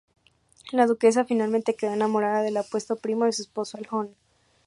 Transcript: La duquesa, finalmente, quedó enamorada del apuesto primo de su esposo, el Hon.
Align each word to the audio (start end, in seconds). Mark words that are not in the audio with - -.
La 0.71 0.87
duquesa, 0.87 1.25
finalmente, 1.25 1.75
quedó 1.75 1.93
enamorada 1.93 2.41
del 2.41 2.57
apuesto 2.57 2.95
primo 2.95 3.25
de 3.25 3.33
su 3.33 3.43
esposo, 3.43 3.77
el 3.77 3.87
Hon. 3.91 4.15